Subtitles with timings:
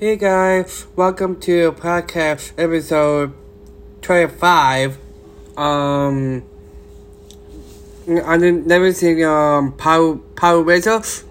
[0.00, 3.34] Hey guys, welcome to podcast episode
[4.00, 4.96] 25.
[5.58, 6.42] Um,
[8.08, 11.24] I've never seen um, Power, Power Rangers.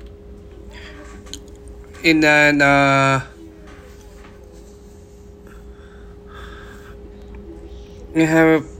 [2.03, 3.25] And then, uh,
[8.13, 8.72] we have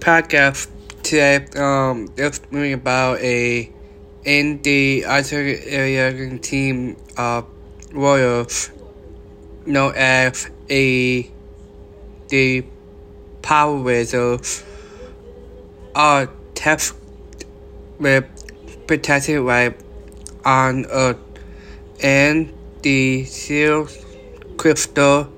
[0.00, 0.68] podcast
[1.02, 1.46] today.
[1.56, 2.40] Um, it's
[2.72, 3.72] about a
[4.24, 7.46] in the isolated area team of
[7.92, 8.70] Royals
[9.66, 11.30] known as a
[12.28, 12.64] the
[13.42, 14.64] Power Rangers
[15.94, 16.98] are tasked
[17.98, 18.24] with
[18.86, 19.74] protecting life
[20.44, 21.18] on Earth
[22.02, 23.88] and the Seal
[24.56, 25.32] Crystal,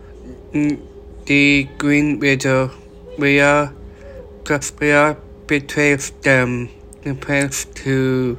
[0.53, 2.71] the Green Ranger
[3.19, 3.73] Rhea
[4.51, 6.71] Gaspia betrays them
[7.05, 8.37] and plans to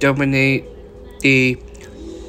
[0.00, 0.64] dominate
[1.20, 1.60] the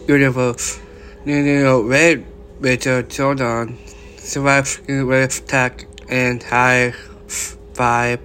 [0.05, 0.81] universe.
[1.23, 2.25] New Red
[2.59, 3.77] Ranger Zordon
[4.19, 8.19] survives red attack and hides by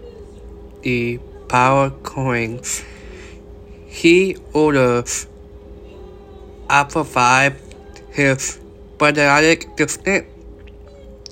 [0.82, 2.82] the power coins.
[3.86, 5.28] He orders
[6.68, 7.62] Alpha 5,
[8.10, 8.58] his
[8.98, 10.26] bionic assistant,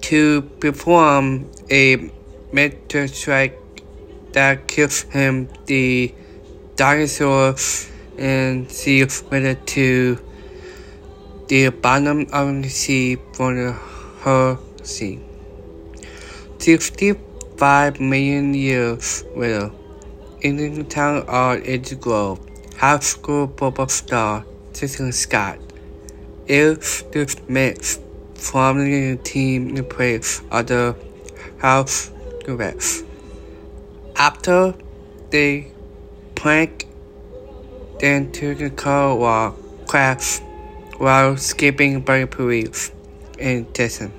[0.02, 2.12] to perform a
[2.56, 3.60] meteor strike
[4.32, 6.14] that kills him the
[6.74, 7.54] dinosaur
[8.16, 10.18] and seals whether to
[11.48, 13.72] the bottom of the sea for the
[14.22, 15.20] whole sea.
[16.58, 19.70] 65 million years later,
[20.41, 22.41] in the town of Edge Grove,
[22.78, 25.58] high school bubble star Jason Scott
[26.48, 28.00] is dismissed
[28.34, 30.96] from the team in place of the
[31.58, 32.10] house
[34.16, 34.75] After
[35.30, 35.72] they
[36.36, 36.86] prank
[38.00, 39.53] into the car while
[39.86, 40.41] crash
[40.98, 42.93] while skipping by police
[43.38, 44.10] in Texas.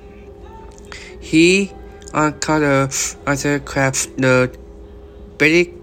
[1.20, 1.72] He
[2.12, 4.56] uncovers other craft nerd
[5.38, 5.74] Billy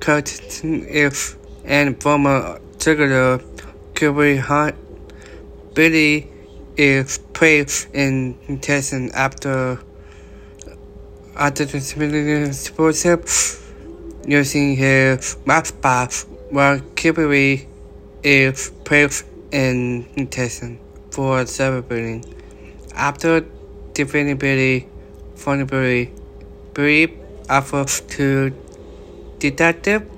[0.00, 3.40] Curtin is and former juggler
[3.94, 4.74] Kirby Hunt.
[5.74, 6.28] Billy
[6.76, 9.80] is placed in Texas after
[11.36, 13.20] after the sportship
[14.26, 17.66] using his bath while Kirby
[18.22, 20.78] is placed in Texas
[21.10, 22.24] for cyberbullying.
[22.94, 23.44] After
[23.94, 24.88] defending Billy
[25.36, 26.12] from Billy,
[27.48, 28.52] offers to
[29.38, 30.08] detective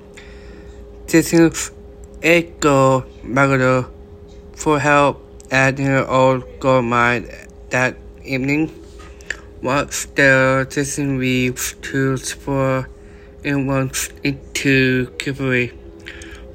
[1.07, 1.71] Texas
[2.21, 3.89] Echo Magado
[4.55, 7.29] for help at her old gold mine
[7.69, 8.82] that evening.
[9.63, 12.89] Once the Texan leaves to explore
[13.45, 15.71] and runs into Kiburi,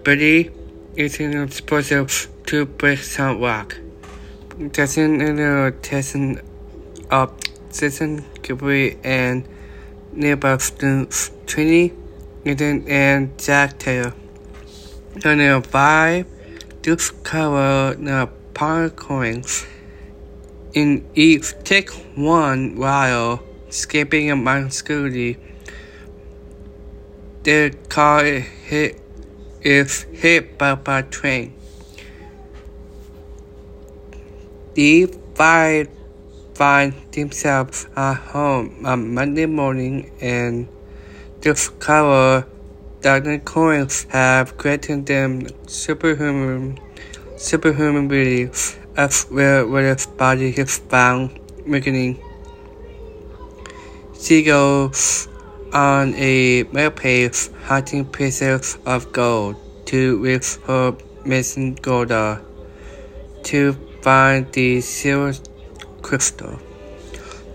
[0.05, 0.51] Billy
[0.95, 3.79] is in a to break some rock.
[4.75, 6.43] Texan and the Texan
[7.11, 7.33] of
[7.73, 9.49] Texan Kiburi and
[10.13, 11.95] nearby students Trini,
[12.45, 14.13] Nathan, and Jack Taylor.
[15.25, 16.27] On the five,
[16.83, 19.65] discover the power coins.
[20.75, 25.39] In each, take one while escaping a obscurity.
[27.43, 29.01] The car hit,
[29.63, 31.55] is hit by a train.
[34.75, 35.89] The five
[36.55, 40.69] find themselves at home on Monday morning and
[41.41, 42.47] discover
[43.01, 46.79] that the coins have granted them superhuman
[47.37, 48.09] superhuman
[48.99, 52.19] as well as body is found weakening.
[54.21, 55.29] She goes
[55.73, 59.55] on a rampage hunting pieces of gold
[59.87, 62.43] to with her missing Goldar
[63.45, 65.39] to find the silver
[66.03, 66.59] crystal.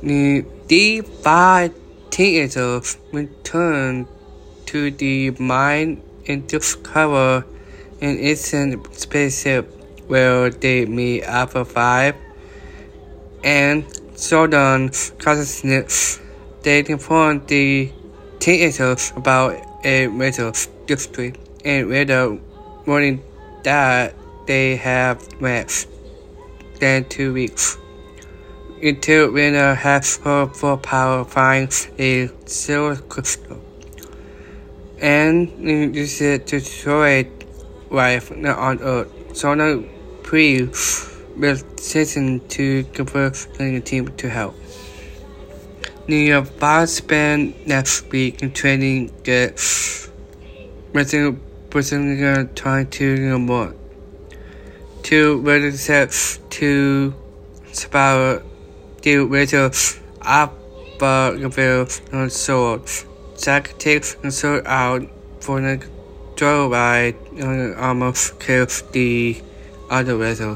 [0.01, 1.75] The, the five
[2.09, 4.07] teenagers return
[4.67, 7.45] to the mine and discover
[8.01, 12.15] an ancient spaceship where date me Alpha 5
[13.43, 13.85] and
[14.15, 16.19] Zordon consciousness.
[16.61, 17.91] They inform the
[18.39, 20.51] teenagers about a radio
[20.85, 22.37] district and later
[22.85, 23.23] warning
[23.63, 24.15] that
[24.47, 25.87] they have less
[26.79, 27.77] than two weeks.
[28.81, 33.61] Until Rena has her full power finds a silver crystal.
[34.99, 37.27] And uses it to destroy
[37.89, 38.45] life on
[38.81, 39.11] Earth.
[39.39, 39.92] Pre
[40.31, 44.55] with Satan to convert the team to help.
[46.07, 49.55] New York Fox spend next week in training get
[50.91, 51.37] Brazil
[51.69, 53.73] Brazil trying to you know, more
[55.03, 56.11] to ready set
[56.49, 57.13] to
[57.71, 58.41] spell
[59.01, 59.71] the radio
[60.21, 60.53] up
[60.99, 62.81] but reveal and sword.
[63.37, 65.03] Jack takes the sword out
[65.39, 65.85] for the
[66.35, 69.41] joyride and almost kills the
[69.93, 70.55] other vessel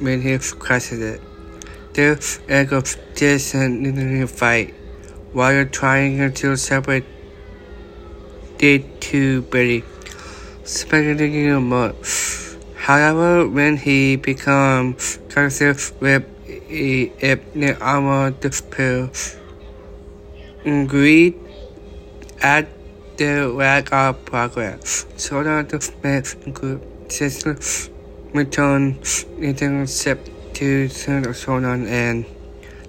[0.00, 1.20] when he crashes it.
[1.96, 2.18] In
[4.22, 4.74] a fight
[5.32, 7.04] while trying to separate
[8.58, 9.84] the two Billy.
[10.64, 11.94] Speculating more.
[12.76, 16.24] However, when he becomes concealed with
[16.70, 19.10] a armor disappear,
[20.64, 21.34] greed
[22.42, 22.68] at
[23.16, 25.06] the lack of progress.
[25.16, 27.58] So that the group system
[28.34, 28.98] return
[29.38, 32.26] intercept to Sonon and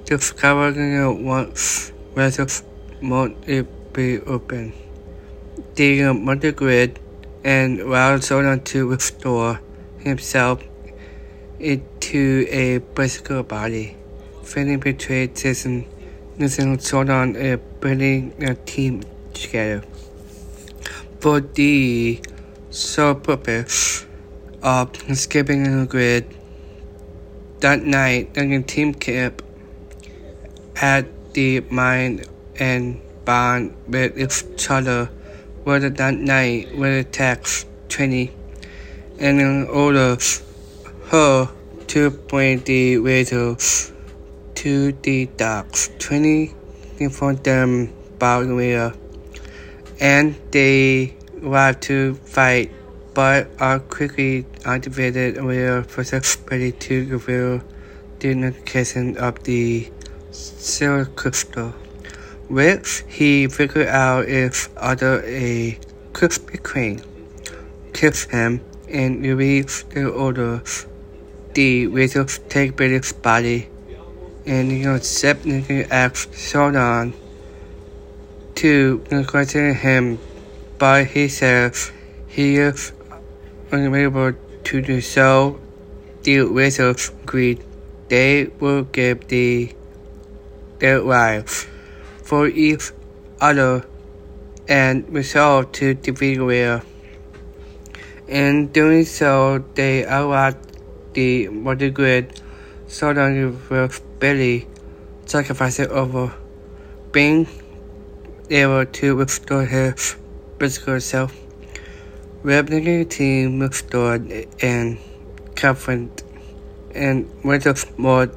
[0.05, 1.57] discovering what
[2.15, 2.63] vessels
[3.01, 4.73] might it be open.
[5.75, 6.99] The mother grid
[7.43, 9.61] and allowed Sonon to restore
[9.99, 10.63] himself
[11.59, 13.95] into a physical body.
[14.43, 15.85] Feeling betrayed Jason
[16.37, 19.03] using Sonon and putting a team
[19.33, 19.83] together.
[21.19, 22.21] For the
[22.69, 24.05] sole purpose
[24.61, 26.35] of escaping the grid
[27.59, 29.41] that night, the team camp
[30.75, 32.23] at the mine
[32.57, 35.09] and bond with each other.
[35.63, 38.31] Whether that night with attacks Trini
[39.19, 40.17] and in order
[41.07, 41.49] her
[41.87, 43.57] to bring the radio
[44.55, 45.89] to the docks.
[45.97, 46.53] Trini
[46.97, 48.93] informed them about Maria
[49.99, 52.71] and they arrive to fight
[53.13, 57.61] but uh, are quickly activated with possibility to reveal
[58.19, 59.89] the location of the
[60.31, 61.69] silver crystal,
[62.47, 65.77] which he figured out is under a
[66.13, 67.03] Krispy Kreme.
[67.93, 70.61] Kills him and reveals the order
[71.53, 73.67] the wizard take Billy's body
[74.45, 74.71] and
[75.01, 77.13] Sepnik asks Sonon
[78.55, 80.19] to question him,
[80.77, 81.91] but he says
[82.27, 82.91] he is
[83.71, 84.33] unable
[84.63, 85.59] to do so,
[86.23, 87.63] the wizards agreed
[88.09, 89.73] they will give the
[90.79, 91.67] their lives
[92.23, 92.91] for each
[93.41, 93.85] other
[94.67, 96.81] and resolve to defeat Will.
[98.27, 100.57] In doing so, they allowed
[101.13, 102.39] the multigrid
[102.87, 104.67] Southern with Billy
[105.25, 106.33] sacrificing over
[107.11, 107.47] being
[108.49, 110.15] able to restore his
[110.59, 111.48] physical self.
[112.43, 114.31] Replicating team restored
[114.61, 114.97] and
[115.55, 116.23] confident
[116.95, 118.31] and went more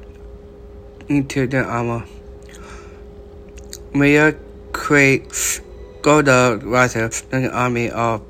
[1.07, 2.05] into the armor.
[3.93, 4.37] Mayor
[4.73, 5.61] creates
[6.01, 8.21] Goldar Riders an army of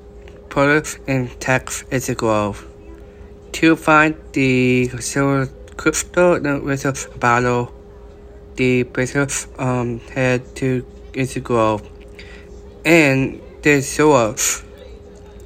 [0.49, 2.67] police and tax its grove.
[3.53, 7.73] To find the silver crystal with a battle,
[8.57, 10.85] the British um, head to
[11.15, 11.81] its grove.
[12.85, 14.39] And the sword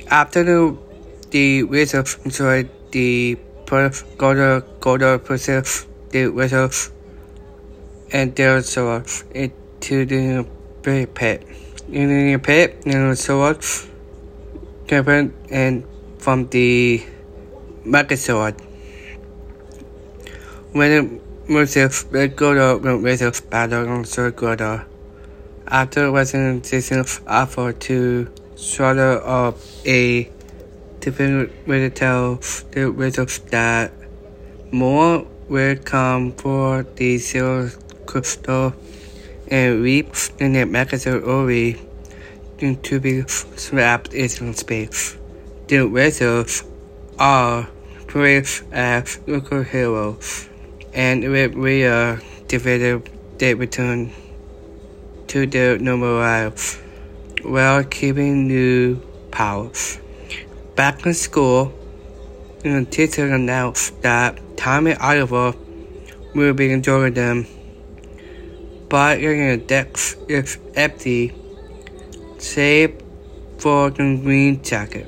[0.09, 0.77] after the,
[1.31, 3.37] the wizard enjoyed the
[4.17, 6.71] golden golden possess the wizard
[8.11, 10.47] and their sword into the
[10.83, 11.43] pit.
[11.91, 13.63] In the pit, the sword
[14.87, 15.83] different and
[16.17, 17.03] from the
[17.83, 18.55] market sword.
[20.71, 24.81] When the wizard the golden wizard battle on Golden.
[25.67, 30.29] After wizard season offer to swallow up a
[30.99, 32.35] different way to tell
[32.71, 33.91] the results that
[34.71, 37.69] more will come for the zero
[38.07, 38.73] crystal
[39.49, 41.79] and reaps in the magazine only
[42.57, 45.15] to be swapped in space.
[45.67, 46.63] The results
[47.19, 47.69] are
[48.07, 50.49] praised as local heroes,
[50.93, 54.11] and with real defeated, they return
[55.27, 56.79] to their normal lives
[57.43, 59.01] while keeping new
[59.31, 59.99] powers.
[60.75, 61.73] Back in school,
[62.63, 65.53] the teacher announced that Tommy Oliver
[66.33, 67.47] will be enjoying them,
[68.89, 71.33] but the desk is empty,
[72.37, 73.01] save
[73.57, 75.07] for the green jacket.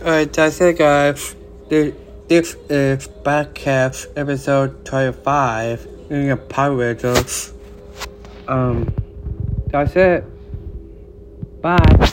[0.00, 1.34] Alright, that's it guys.
[1.68, 1.94] This,
[2.28, 6.94] this is Backcast episode 25 in the Power
[8.46, 8.94] Um,
[9.70, 10.24] that's it.
[11.60, 12.07] Bye.